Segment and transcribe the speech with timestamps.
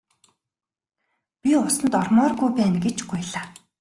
[1.41, 3.45] Би усанд ормооргүй байна гэж гуйлаа.